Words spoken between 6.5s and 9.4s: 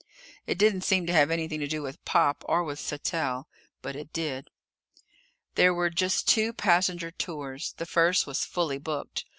passenger tours. The first was fully booked.